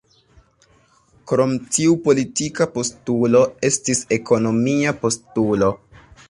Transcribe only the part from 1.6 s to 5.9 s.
tiu politika postulo, estis ekonomia postulo.